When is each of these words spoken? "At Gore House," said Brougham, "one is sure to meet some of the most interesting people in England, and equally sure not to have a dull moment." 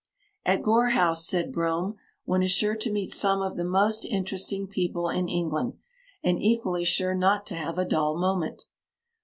"At 0.47 0.63
Gore 0.63 0.89
House," 0.89 1.27
said 1.27 1.51
Brougham, 1.53 1.93
"one 2.25 2.41
is 2.41 2.49
sure 2.49 2.75
to 2.75 2.91
meet 2.91 3.11
some 3.11 3.39
of 3.43 3.55
the 3.55 3.63
most 3.63 4.03
interesting 4.03 4.65
people 4.65 5.09
in 5.09 5.29
England, 5.29 5.77
and 6.23 6.41
equally 6.41 6.83
sure 6.83 7.13
not 7.13 7.45
to 7.45 7.53
have 7.55 7.77
a 7.77 7.85
dull 7.85 8.17
moment." 8.17 8.65